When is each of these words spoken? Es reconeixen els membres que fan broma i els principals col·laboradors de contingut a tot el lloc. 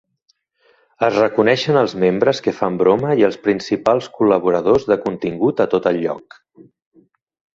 Es 1.07 1.17
reconeixen 1.23 1.77
els 1.81 1.93
membres 2.03 2.39
que 2.47 2.53
fan 2.61 2.79
broma 2.79 3.11
i 3.19 3.27
els 3.29 3.37
principals 3.45 4.09
col·laboradors 4.17 4.89
de 4.93 4.97
contingut 5.05 5.65
a 5.67 5.69
tot 5.75 5.91
el 5.93 6.01
lloc. 6.07 6.41